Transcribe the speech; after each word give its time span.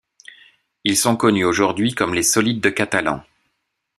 Ils 0.83 0.97
sont 0.97 1.15
connus 1.15 1.43
aujourd'hui 1.45 1.93
comme 1.93 2.15
les 2.15 2.23
solides 2.23 2.59
de 2.59 2.71
Catalan. 2.71 3.21